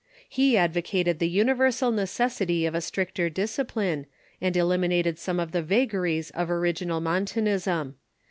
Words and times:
He 0.27 0.57
advocated 0.57 1.19
the 1.19 1.29
universal 1.29 1.91
necessity 1.91 2.65
of 2.65 2.73
a 2.73 2.81
stricter 2.81 3.29
discipline, 3.29 4.07
and 4.41 4.57
eliminated 4.57 5.19
some 5.19 5.39
of 5.39 5.51
the 5.51 5.61
vagaries 5.61 6.31
of 6.31 6.49
original 6.49 6.99
Montanism. 7.01 7.97